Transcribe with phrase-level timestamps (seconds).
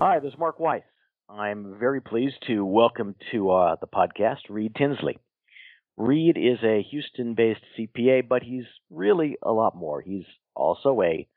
[0.00, 0.82] Hi, this is Mark Weiss.
[1.28, 5.18] I'm very pleased to welcome to uh, the podcast Reed Tinsley.
[5.96, 10.00] Reed is a Houston based CPA, but he's really a lot more.
[10.00, 10.24] He's
[10.56, 11.28] also a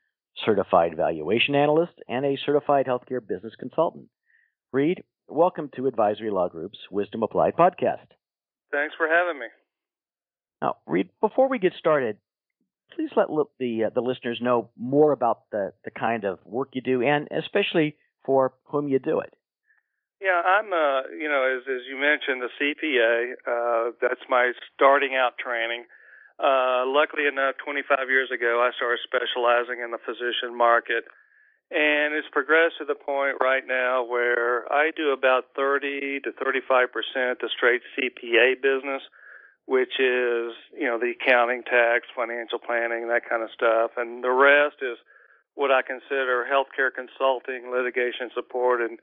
[0.43, 4.07] certified valuation analyst and a certified healthcare business consultant.
[4.73, 8.07] Reed, welcome to Advisory Law Group's Wisdom Applied podcast.
[8.71, 9.47] Thanks for having me.
[10.63, 12.17] Now, Reed, before we get started,
[12.95, 13.27] please let
[13.59, 17.27] the uh, the listeners know more about the the kind of work you do, and
[17.31, 17.95] especially
[18.27, 19.33] for whom you do it.
[20.19, 23.37] Yeah, I'm, uh, you know, as as you mentioned, the CPA.
[23.47, 25.85] Uh, that's my starting out training.
[26.37, 31.05] Uh, luckily enough, 25 years ago, I started specializing in the physician market,
[31.69, 36.89] and it's progressed to the point right now where I do about 30 to 35
[36.91, 39.05] percent the straight CPA business,
[39.65, 44.33] which is, you know, the accounting, tax, financial planning, that kind of stuff, and the
[44.33, 44.97] rest is
[45.57, 49.01] what I consider healthcare consulting, litigation support, and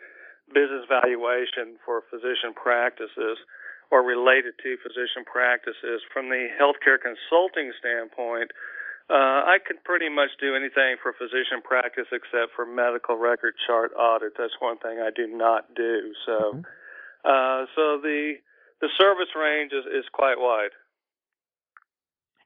[0.55, 3.43] business valuation for physician practices
[3.91, 6.07] or related to physician practices.
[6.15, 8.55] From the healthcare consulting standpoint,
[9.11, 13.91] uh, I could pretty much do anything for physician practice except for medical record chart
[13.99, 14.39] audit.
[14.39, 16.15] That's one thing I do not do.
[16.25, 16.65] So, mm-hmm.
[17.27, 18.39] uh, so the
[18.81, 20.73] the service range is, is quite wide.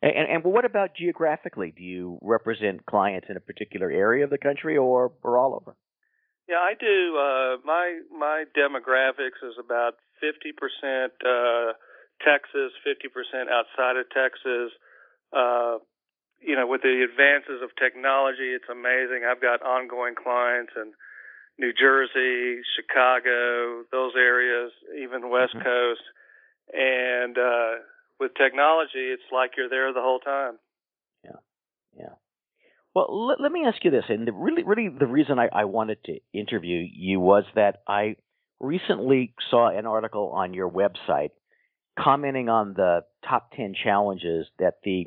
[0.00, 1.74] And, and, what about geographically?
[1.76, 5.74] Do you represent clients in a particular area of the country or, or all over?
[6.48, 7.18] Yeah, I do.
[7.18, 10.54] Uh, my my demographics is about 50%
[11.20, 11.72] uh,
[12.24, 14.72] Texas, 50% outside of Texas.
[15.32, 15.78] Uh,
[16.40, 19.26] you know, with the advances of technology, it's amazing.
[19.28, 20.92] I've got ongoing clients in
[21.58, 25.66] New Jersey, Chicago, those areas, even West mm-hmm.
[25.66, 26.06] Coast,
[26.72, 27.82] and uh,
[28.20, 30.54] with technology, it's like you're there the whole time.
[31.24, 31.40] Yeah,
[31.96, 32.14] yeah.
[32.94, 35.64] Well, let, let me ask you this, and the, really, really, the reason I, I
[35.64, 38.16] wanted to interview you was that I
[38.60, 41.30] recently saw an article on your website
[41.98, 45.06] commenting on the top ten challenges that the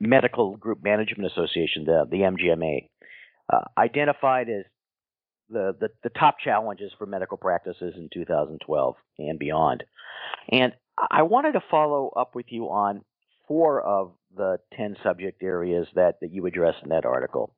[0.00, 2.88] Medical Group Management Association, the the MGMA,
[3.52, 4.64] uh, identified as
[5.48, 9.84] the, the, the top challenges for medical practices in 2012 and beyond.
[10.50, 13.04] And I wanted to follow up with you on
[13.48, 17.54] four of the 10 subject areas that, that you address in that article.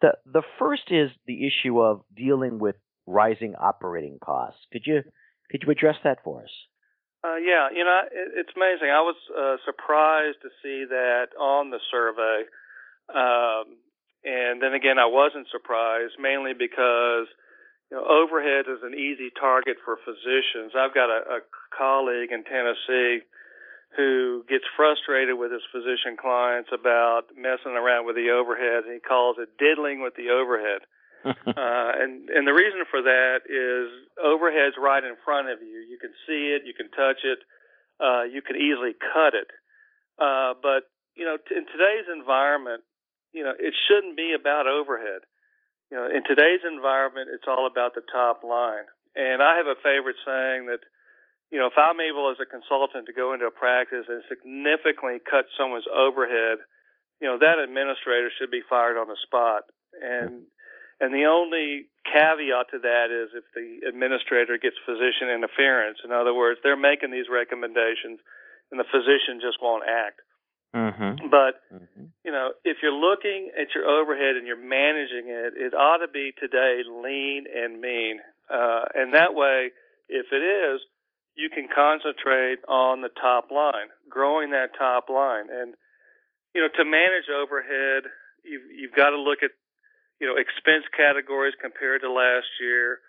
[0.00, 4.60] The, the first is the issue of dealing with rising operating costs.
[4.72, 5.02] Could you,
[5.50, 6.50] could you address that for us?
[7.24, 8.92] Uh, yeah, you know, it, it's amazing.
[8.92, 12.44] I was uh, surprised to see that on the survey.
[13.08, 13.80] Um,
[14.24, 17.28] and then again, I wasn't surprised mainly because
[17.88, 20.72] you know, overhead is an easy target for physicians.
[20.76, 21.40] I've got a, a
[21.76, 23.26] colleague in Tennessee
[23.96, 28.98] who gets frustrated with his physician clients about messing around with the overhead, and he
[28.98, 30.82] calls it diddling with the overhead.
[31.24, 35.78] uh, and and the reason for that is overhead's right in front of you.
[35.88, 37.38] You can see it, you can touch it,
[38.02, 39.48] uh, you can easily cut it.
[40.18, 42.82] Uh, but you know, t- in today's environment,
[43.32, 45.22] you know, it shouldn't be about overhead
[45.90, 48.88] you know, in today's environment, it's all about the top line.
[49.14, 50.82] And I have a favorite saying that,
[51.54, 55.22] you know, if I'm able as a consultant to go into a practice and significantly
[55.22, 56.58] cut someone's overhead,
[57.22, 59.70] you know, that administrator should be fired on the spot.
[60.02, 60.50] And
[60.98, 66.02] and the only caveat to that is if the administrator gets physician interference.
[66.02, 68.18] In other words, they're making these recommendations
[68.74, 70.26] and the physician just won't act.
[70.74, 71.30] Mm-hmm.
[71.30, 72.10] But mm-hmm.
[72.26, 76.10] you know, if you're looking at your overhead and you're managing it, it ought to
[76.10, 78.18] be today lean and mean,
[78.50, 79.70] uh, and that way,
[80.10, 80.82] if it is,
[81.36, 85.74] you can concentrate on the top line, growing that top line, and
[86.54, 88.04] you know, to manage overhead,
[88.44, 89.50] you've you've got to look at
[90.20, 93.00] you know expense categories compared to last year.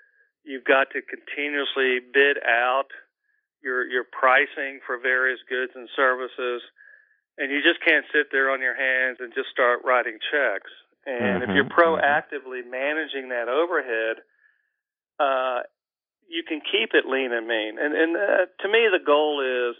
[0.44, 2.90] You've got to continuously bid out
[3.62, 6.62] your your pricing for various goods and services
[7.38, 10.72] and you just can't sit there on your hands and just start writing checks.
[11.06, 11.80] And mm-hmm, if you're mm-hmm.
[11.80, 12.72] proactively mm-hmm.
[12.72, 14.24] managing that overhead,
[15.20, 15.68] uh,
[16.28, 17.78] you can keep it lean and mean.
[17.80, 19.76] And, and uh, to me, the goal is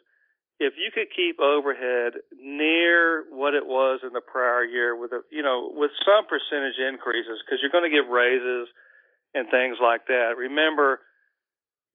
[0.60, 5.22] if you could keep overhead near what it was in the prior year with a,
[5.30, 8.72] you know, with some percentage increases, because you're going to give raises
[9.34, 10.40] and things like that.
[10.40, 11.04] Remember,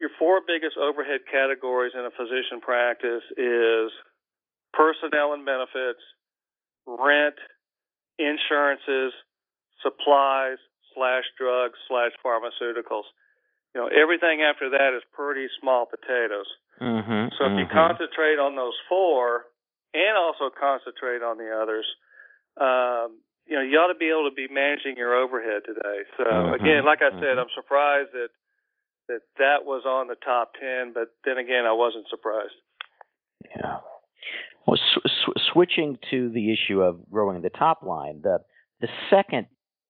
[0.01, 3.89] your four biggest overhead categories in a physician practice is
[4.73, 6.05] personnel and benefits,
[6.87, 7.37] rent,
[8.19, 9.13] insurances,
[9.81, 10.59] supplies
[10.95, 13.09] slash drugs slash pharmaceuticals.
[13.75, 16.49] You know, everything after that is pretty small potatoes.
[16.81, 17.59] Mm-hmm, so if mm-hmm.
[17.59, 19.47] you concentrate on those four
[19.95, 21.87] and also concentrate on the others,
[22.59, 26.03] um, you know, you ought to be able to be managing your overhead today.
[26.17, 27.47] So mm-hmm, again, like I said, mm-hmm.
[27.47, 28.35] I'm surprised that
[29.09, 32.55] that that was on the top 10, but then again, I wasn't surprised.
[33.57, 33.83] Yeah.
[34.67, 38.39] Well, sw- sw- switching to the issue of growing the top line, the
[38.81, 39.47] the second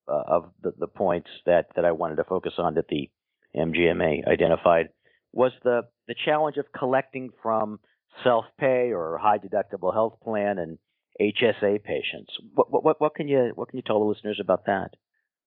[0.08, 3.08] uh, of the, the points that, that I wanted to focus on that the
[3.56, 4.88] MGMA identified
[5.32, 7.80] was the the challenge of collecting from
[8.24, 10.78] self pay or high deductible health plan and
[11.20, 12.32] HSA patients.
[12.54, 14.90] What, what what can you what can you tell the listeners about that?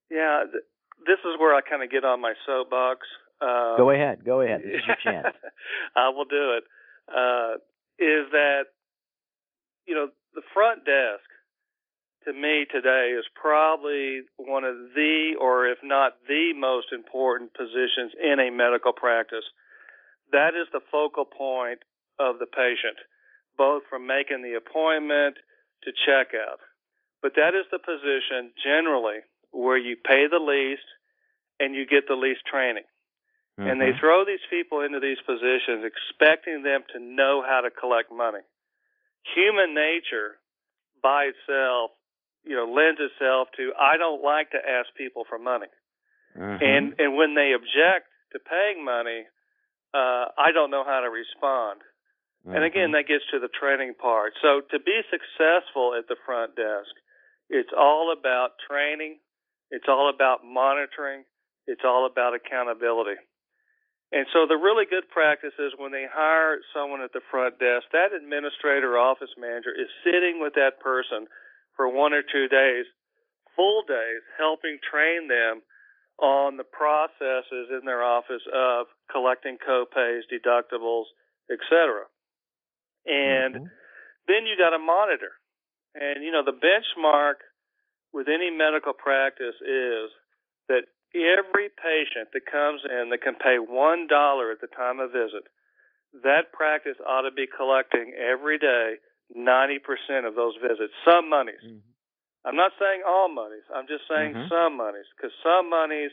[0.09, 0.63] Yeah, th-
[1.05, 2.99] this is where I kind of get on my soapbox.
[3.41, 4.61] Uh, go ahead, go ahead.
[4.63, 5.35] This is your chance.
[5.95, 6.63] I will do it.
[7.07, 7.55] Uh,
[7.99, 8.63] is that
[9.85, 11.27] you know the front desk
[12.25, 18.11] to me today is probably one of the, or if not the most important positions
[18.21, 19.45] in a medical practice.
[20.31, 21.79] That is the focal point
[22.19, 22.97] of the patient,
[23.57, 25.37] both from making the appointment
[25.83, 26.63] to checkout.
[27.21, 30.87] But that is the position generally where you pay the least
[31.59, 32.83] and you get the least training.
[33.59, 33.69] Mm-hmm.
[33.69, 33.99] And they mm-hmm.
[33.99, 38.41] throw these people into these positions expecting them to know how to collect money.
[39.35, 40.41] Human nature
[41.01, 41.91] by itself,
[42.43, 45.71] you know, lends itself to I don't like to ask people for money.
[46.37, 46.63] Mm-hmm.
[46.63, 49.25] And and when they object to paying money,
[49.93, 51.81] uh, I don't know how to respond.
[52.43, 52.55] Mm-hmm.
[52.55, 54.33] And again, that gets to the training part.
[54.41, 56.91] So to be successful at the front desk,
[57.49, 59.19] it's all about training.
[59.71, 61.23] It's all about monitoring.
[61.67, 63.19] It's all about accountability.
[64.13, 67.89] And so the really good practice is when they hire someone at the front desk,
[67.93, 71.25] that administrator or office manager is sitting with that person
[71.75, 72.85] for one or two days,
[73.55, 75.61] full days, helping train them
[76.19, 81.05] on the processes in their office of collecting copays, deductibles,
[81.51, 82.05] etc.
[83.05, 83.65] And mm-hmm.
[84.27, 85.33] then you got to monitor.
[85.95, 87.45] And you know the benchmark
[88.13, 90.09] with any medical practice is
[90.69, 95.11] that every patient that comes in that can pay one dollar at the time of
[95.11, 95.45] visit,
[96.23, 98.97] that practice ought to be collecting every day
[99.35, 100.93] ninety percent of those visits.
[101.05, 101.61] Some monies.
[101.65, 101.91] Mm-hmm.
[102.45, 103.63] I'm not saying all monies.
[103.73, 104.51] I'm just saying mm-hmm.
[104.51, 106.11] some monies because some monies,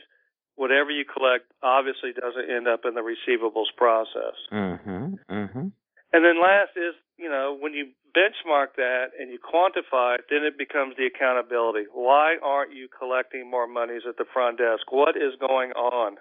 [0.55, 4.39] whatever you collect, obviously doesn't end up in the receivables process.
[4.51, 5.15] Mm-hmm.
[5.27, 5.67] Mm-hmm.
[6.13, 10.43] And then last is, you know, when you benchmark that and you quantify it, then
[10.43, 11.85] it becomes the accountability.
[11.91, 14.91] Why aren't you collecting more monies at the front desk?
[14.91, 16.15] What is going on?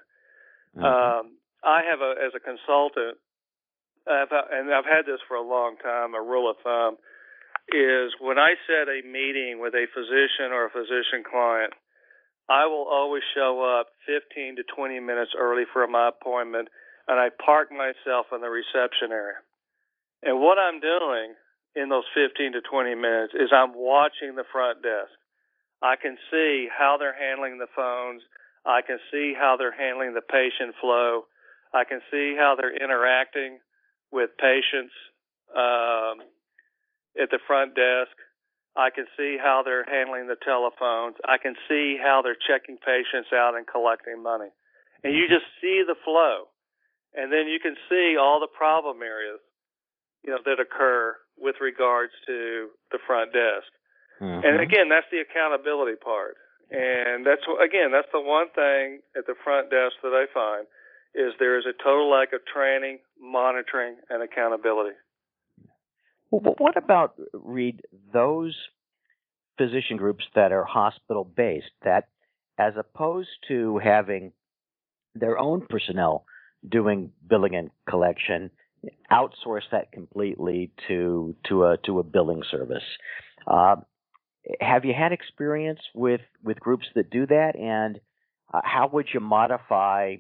[0.76, 0.84] Mm-hmm.
[0.84, 3.18] Um, I have a, as a consultant,
[4.08, 6.96] I've, and I've had this for a long time, a rule of thumb
[7.70, 11.72] is when I set a meeting with a physician or a physician client,
[12.48, 16.68] I will always show up 15 to 20 minutes early for my appointment
[17.06, 19.38] and I park myself in the reception area.
[20.22, 21.34] And what I'm doing
[21.74, 25.14] in those 15 to 20 minutes is I'm watching the front desk.
[25.82, 28.22] I can see how they're handling the phones.
[28.66, 31.24] I can see how they're handling the patient flow.
[31.72, 33.58] I can see how they're interacting
[34.12, 34.94] with patients
[35.54, 36.22] um,
[37.20, 38.14] at the front desk.
[38.76, 41.16] I can see how they're handling the telephones.
[41.26, 44.50] I can see how they're checking patients out and collecting money.
[45.02, 46.46] And you just see the flow.
[47.14, 49.40] And then you can see all the problem areas
[50.22, 53.68] you know, that occur with regards to the front desk.
[54.20, 54.46] Mm-hmm.
[54.46, 56.36] And again, that's the accountability part.
[56.70, 60.66] And that's again, that's the one thing at the front desk that I find
[61.14, 64.96] is there is a total lack of training, monitoring, and accountability.
[66.30, 68.56] Well, what about Reed those
[69.58, 72.08] physician groups that are hospital based that
[72.58, 74.32] as opposed to having
[75.14, 76.24] their own personnel
[76.68, 78.50] doing billing and collection,
[79.10, 82.84] outsource that completely to to a to a billing service.
[83.46, 83.76] Uh,
[84.60, 88.00] have you had experience with with groups that do that, and
[88.52, 90.16] uh, how would you modify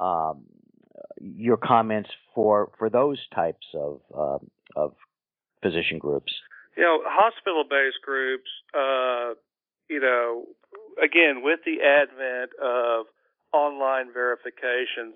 [0.00, 0.44] um,
[1.20, 4.38] your comments for for those types of uh,
[4.76, 4.94] of
[5.62, 6.32] physician groups?
[6.76, 8.50] You know, hospital-based groups.
[8.74, 9.34] Uh,
[9.88, 10.44] you know,
[11.02, 13.06] again, with the advent of
[13.52, 15.14] online verifications,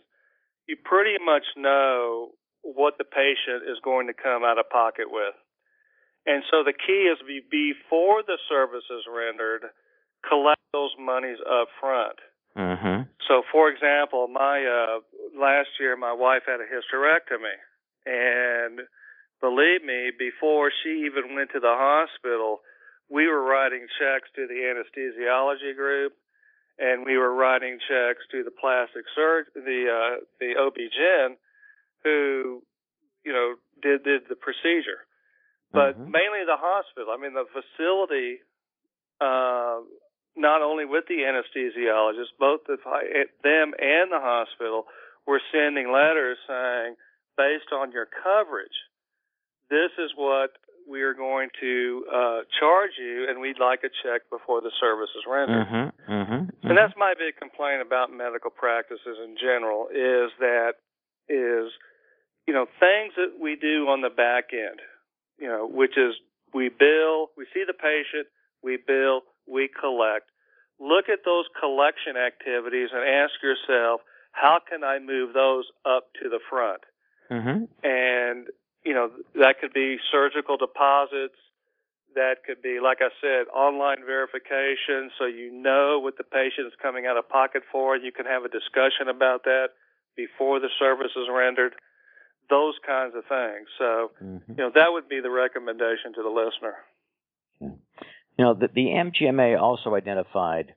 [0.66, 2.30] you pretty much know
[2.62, 5.34] what the patient is going to come out of pocket with.
[6.26, 9.62] And so the key is be, before the service is rendered,
[10.28, 12.18] collect those monies up front.
[12.56, 13.08] Mm-hmm.
[13.28, 15.00] So, for example, my uh,
[15.38, 17.60] last year my wife had a hysterectomy,
[18.06, 18.80] and
[19.40, 22.60] believe me, before she even went to the hospital,
[23.10, 26.14] we were writing checks to the anesthesiology group,
[26.78, 31.36] and we were writing checks to the plastic surgeon, the uh, the OB-GYN,
[32.04, 32.62] who,
[33.24, 35.04] you know, did did the procedure,
[35.70, 36.10] but mm-hmm.
[36.16, 37.12] mainly the hospital.
[37.12, 38.40] I mean, the facility,
[39.20, 39.84] uh,
[40.38, 42.78] not only with the anesthesiologist, both the,
[43.42, 44.86] them and the hospital
[45.26, 46.96] we're sending letters saying,
[47.36, 48.72] based on your coverage,
[49.68, 50.56] this is what
[50.88, 55.10] we are going to uh, charge you, and we'd like a check before the service
[55.12, 55.68] is rendered.
[55.68, 56.66] Mm-hmm, mm-hmm, mm-hmm.
[56.66, 60.80] And that's my big complaint about medical practices in general is that
[61.28, 61.68] is
[62.48, 64.80] you know things that we do on the back end,
[65.36, 66.16] you know, which is
[66.54, 68.32] we bill, we see the patient,
[68.64, 70.30] we bill, we collect.
[70.80, 74.00] Look at those collection activities and ask yourself,
[74.32, 76.82] how can I move those up to the front?
[77.30, 77.64] Mm-hmm.
[77.82, 78.46] And
[78.84, 81.36] you know, that could be surgical deposits.
[82.14, 86.72] That could be, like I said, online verification so you know what the patient is
[86.80, 87.96] coming out of pocket for.
[87.96, 89.76] You can have a discussion about that
[90.16, 91.74] before the service is rendered.
[92.48, 93.68] Those kinds of things.
[93.76, 94.52] So, mm-hmm.
[94.56, 96.80] you know, that would be the recommendation to the listener.
[98.38, 100.74] You know, the, the MGMA also identified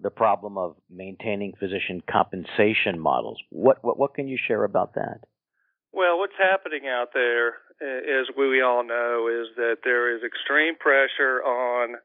[0.00, 3.38] the problem of maintaining physician compensation models.
[3.50, 5.20] What, what, what can you share about that?
[5.92, 7.48] Well, what's happening out there,
[7.80, 11.96] as we all know, is that there is extreme pressure on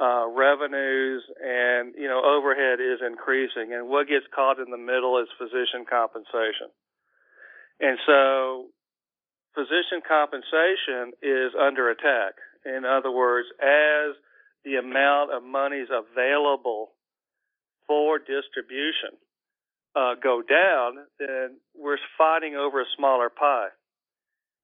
[0.00, 5.22] uh, revenues, and you know overhead is increasing, and what gets caught in the middle
[5.22, 6.66] is physician compensation,
[7.78, 8.66] and so
[9.54, 12.34] physician compensation is under attack.
[12.64, 14.16] In other words, as
[14.64, 16.92] the amount of monies available
[17.86, 19.20] for distribution
[19.94, 23.68] uh, go down, then we're fighting over a smaller pie.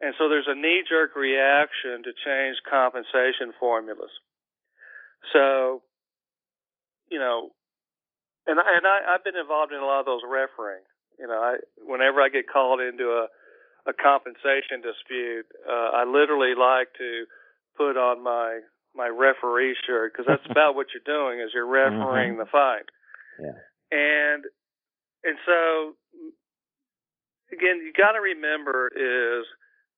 [0.00, 4.10] And so there's a knee jerk reaction to change compensation formulas.
[5.32, 5.82] So,
[7.10, 7.50] you know,
[8.46, 10.84] and and I, I've been involved in a lot of those refereeing.
[11.18, 13.28] You know, I, whenever I get called into a,
[13.84, 17.28] a compensation dispute, uh, I literally like to
[17.80, 18.60] put on my
[18.94, 22.44] my referee shirt because that's about what you're doing is you're refereeing mm-hmm.
[22.44, 22.84] the fight.
[23.40, 23.56] Yeah.
[23.88, 24.44] And
[25.24, 25.96] and so
[27.48, 29.48] again, you got to remember is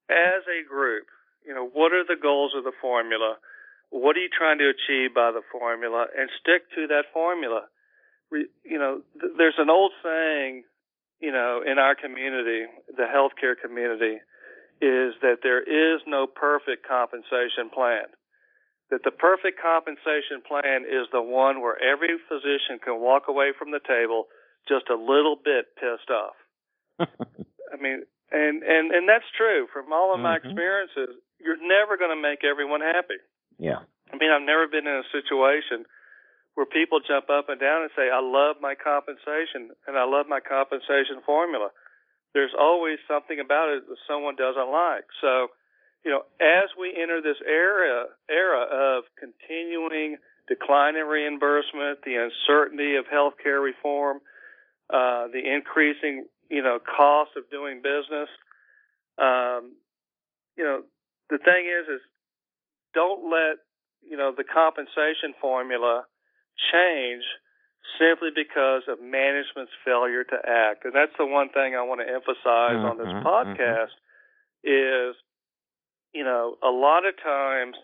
[0.06, 1.06] as a group,
[1.46, 3.36] you know, what are the goals of the formula?
[3.90, 6.06] What are you trying to achieve by the formula?
[6.16, 7.66] And stick to that formula.
[8.30, 10.64] You know, th- there's an old saying,
[11.20, 14.22] you know, in our community, the healthcare community,
[14.82, 18.10] is that there is no perfect compensation plan.
[18.90, 23.70] That the perfect compensation plan is the one where every physician can walk away from
[23.70, 24.26] the table
[24.66, 26.36] just a little bit pissed off.
[27.72, 28.02] I mean,
[28.34, 30.50] and and and that's true from all of my mm-hmm.
[30.50, 31.14] experiences.
[31.38, 33.18] You're never going to make everyone happy.
[33.58, 33.86] Yeah.
[34.12, 35.86] I mean, I've never been in a situation
[36.54, 40.26] where people jump up and down and say, "I love my compensation and I love
[40.28, 41.70] my compensation formula."
[42.34, 45.04] There's always something about it that someone doesn't like.
[45.20, 45.48] So,
[46.04, 50.16] you know, as we enter this era era of continuing
[50.48, 54.20] decline in reimbursement, the uncertainty of healthcare reform,
[54.90, 58.28] uh, the increasing, you know, cost of doing business.
[59.18, 59.76] Um,
[60.56, 60.82] you know,
[61.30, 62.00] the thing is, is
[62.94, 63.56] don't let,
[64.02, 66.04] you know, the compensation formula
[66.72, 67.22] change
[67.98, 70.84] simply because of management's failure to act.
[70.84, 73.26] And that's the one thing I want to emphasize on this mm-hmm.
[73.26, 73.94] podcast
[74.62, 75.10] mm-hmm.
[75.10, 75.16] is,
[76.14, 77.76] you know, a lot of times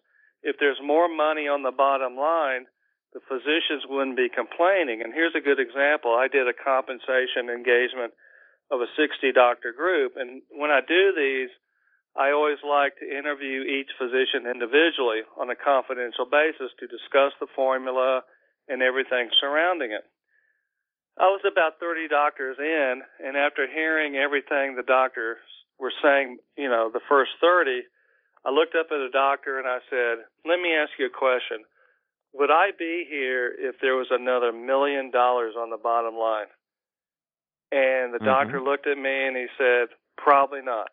[0.42, 2.66] if there's more money on the bottom line,
[3.12, 5.02] the physicians wouldn't be complaining.
[5.02, 6.14] And here's a good example.
[6.14, 8.12] I did a compensation engagement
[8.70, 10.14] of a 60 doctor group.
[10.16, 11.50] And when I do these,
[12.14, 17.48] I always like to interview each physician individually on a confidential basis to discuss the
[17.54, 18.22] formula
[18.68, 20.04] and everything surrounding it.
[21.18, 25.38] I was about 30 doctors in, and after hearing everything the doctors
[25.78, 27.82] were saying, you know, the first 30,
[28.46, 31.66] I looked up at the doctor and I said, Let me ask you a question
[32.34, 36.46] would I be here if there was another million dollars on the bottom line?
[37.72, 38.26] And the mm-hmm.
[38.26, 40.88] doctor looked at me and he said, probably not.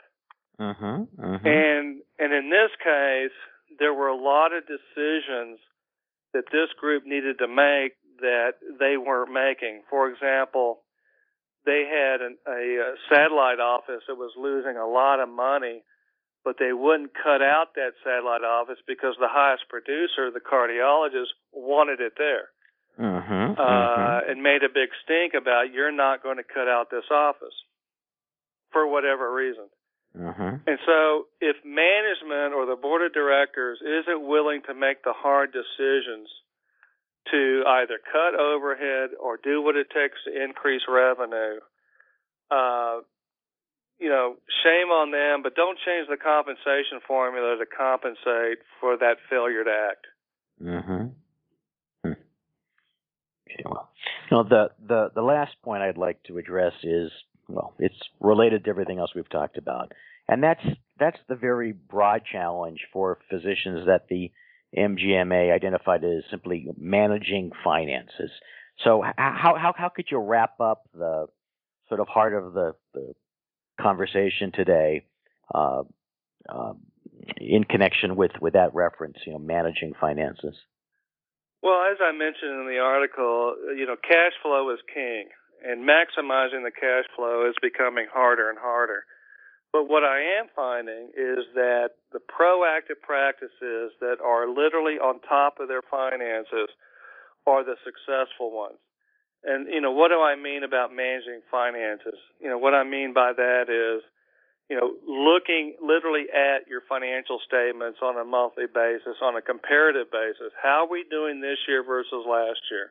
[0.60, 1.22] Mm-hmm.
[1.22, 1.48] Mm-hmm.
[1.48, 3.36] And and in this case,
[3.79, 5.60] there were a lot of decisions
[6.35, 9.81] that this group needed to make that they weren't making.
[9.89, 10.83] For example,
[11.65, 15.83] they had an, a, a satellite office that was losing a lot of money
[16.45, 21.99] but they wouldn't cut out that satellite office because the highest producer, the cardiologist, wanted
[21.99, 22.53] it there.
[23.01, 24.31] Mm-hmm, uh, mm-hmm.
[24.31, 27.57] and made a big stink about you're not going to cut out this office
[28.71, 29.65] for whatever reason.
[30.17, 30.63] Mm-hmm.
[30.65, 35.51] And so, if management or the board of directors isn't willing to make the hard
[35.51, 36.29] decisions
[37.31, 41.60] to either cut overhead or do what it takes to increase revenue,
[42.50, 43.00] uh,
[44.00, 49.17] you know, shame on them, but don't change the compensation formula to compensate for that
[49.29, 50.07] failure to act.
[50.62, 51.07] Mm-hmm.
[52.03, 52.19] Hmm.
[53.50, 53.89] Okay, well,
[54.29, 57.12] you know, the, the, the last point I'd like to address is
[57.47, 59.91] well, it's related to everything else we've talked about,
[60.27, 60.63] and that's
[60.99, 64.31] that's the very broad challenge for physicians that the
[64.77, 68.31] MGMA identified as simply managing finances.
[68.83, 71.27] So how how how could you wrap up the
[71.87, 73.13] sort of heart of the, the
[73.79, 75.05] conversation today
[75.53, 75.83] uh,
[76.49, 76.73] uh,
[77.37, 79.17] in connection with with that reference?
[79.25, 80.55] You know, managing finances.
[81.63, 85.29] Well, as I mentioned in the article, you know, cash flow is king,
[85.65, 89.03] and maximizing the cash flow is becoming harder and harder.
[89.74, 95.60] But what I am finding is that the proactive practices that are literally on top
[95.60, 96.69] of their finances
[97.45, 98.79] are the successful ones.
[99.43, 102.17] And, you know, what do I mean about managing finances?
[102.39, 104.01] You know, what I mean by that is,
[104.69, 110.10] you know, looking literally at your financial statements on a monthly basis, on a comparative
[110.10, 110.55] basis.
[110.62, 112.89] How are we doing this year versus last year?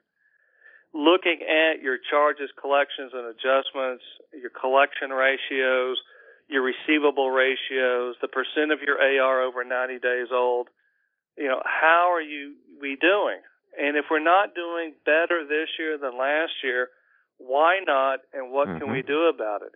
[0.94, 5.98] Looking at your charges, collections, and adjustments, your collection ratios,
[6.48, 10.68] your receivable ratios, the percent of your AR over 90 days old.
[11.36, 13.42] You know, how are you we doing?
[13.74, 16.88] And if we're not doing better this year than last year,
[17.38, 18.20] why not?
[18.32, 18.78] And what mm-hmm.
[18.78, 19.08] can we mm-hmm.
[19.08, 19.74] do about it?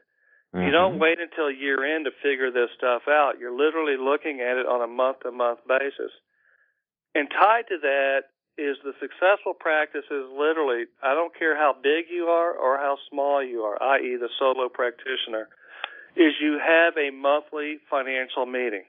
[0.55, 0.67] Mm-hmm.
[0.67, 1.03] You don't mm-hmm.
[1.03, 3.41] wait until year end to figure this stuff out.
[3.41, 6.15] You're literally looking at it on a month to month basis.
[7.15, 12.27] And tied to that is the successful practices literally, I don't care how big you
[12.27, 15.49] are or how small you are, i.e., the solo practitioner
[16.19, 18.83] is you have a monthly financial meeting.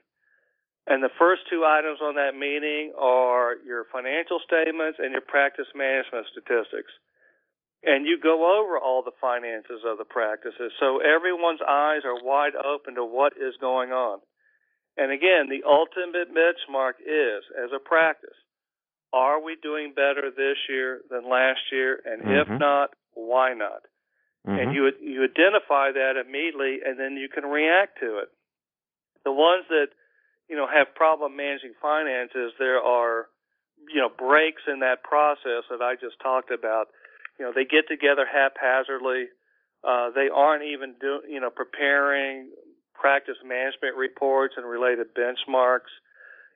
[0.90, 5.70] And the first two items on that meeting are your financial statements and your practice
[5.70, 6.90] management statistics.
[7.86, 10.72] And you go over all the finances of the practices.
[10.80, 14.18] So everyone's eyes are wide open to what is going on.
[14.98, 18.36] And again, the ultimate benchmark is, as a practice,
[19.12, 22.00] are we doing better this year than last year?
[22.04, 22.52] And mm-hmm.
[22.52, 23.82] if not, why not?
[24.46, 24.58] Mm-hmm.
[24.58, 28.28] And you you identify that immediately, and then you can react to it.
[29.24, 29.88] The ones that
[30.48, 33.28] you know have problem managing finances, there are
[33.92, 36.88] you know breaks in that process that I just talked about.
[37.38, 39.28] You know, they get together haphazardly.
[39.84, 42.48] Uh, they aren't even do you know preparing
[42.94, 45.92] practice management reports and related benchmarks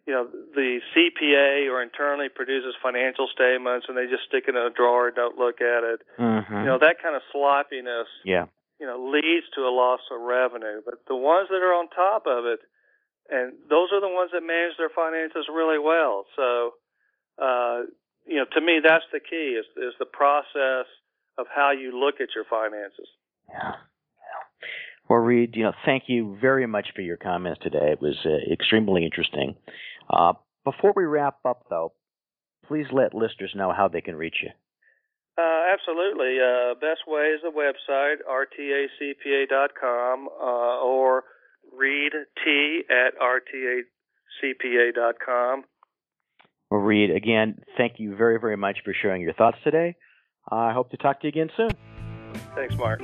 [0.06, 4.60] you know, the CPA or internally produces financial statements and they just stick it in
[4.60, 6.00] a drawer and don't look at it.
[6.18, 6.54] Mm-hmm.
[6.54, 8.46] You know, that kind of sloppiness, yeah.
[8.78, 10.82] you know, leads to a loss of revenue.
[10.84, 12.60] But the ones that are on top of it,
[13.30, 16.26] and those are the ones that manage their finances really well.
[16.36, 16.74] So,
[17.40, 17.88] uh,
[18.26, 20.84] you know, to me, that's the key is, is the process
[21.38, 23.08] of how you look at your finances.
[23.48, 23.80] Yeah.
[25.08, 27.92] Well, Reed, you know, thank you very much for your comments today.
[27.92, 29.54] It was uh, extremely interesting.
[30.08, 31.92] Uh, before we wrap up, though,
[32.66, 34.50] please let listeners know how they can reach you.
[35.36, 36.38] Uh, absolutely.
[36.38, 39.48] Uh, best way is the website, rtacpa.com,
[40.28, 41.24] uh, or
[41.76, 42.12] reed
[42.44, 43.18] t at
[44.42, 45.64] rtacpa.com.
[46.70, 49.96] Well, Reed, again, thank you very, very much for sharing your thoughts today.
[50.50, 51.70] I hope to talk to you again soon.
[52.54, 53.02] Thanks, Mark.